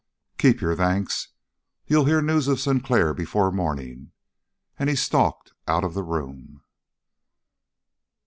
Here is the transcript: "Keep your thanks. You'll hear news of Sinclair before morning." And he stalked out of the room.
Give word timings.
"Keep 0.39 0.61
your 0.61 0.75
thanks. 0.75 1.27
You'll 1.85 2.05
hear 2.05 2.23
news 2.23 2.47
of 2.47 2.59
Sinclair 2.59 3.13
before 3.13 3.51
morning." 3.51 4.13
And 4.79 4.89
he 4.89 4.95
stalked 4.95 5.53
out 5.67 5.83
of 5.83 5.93
the 5.93 6.01
room. 6.01 6.63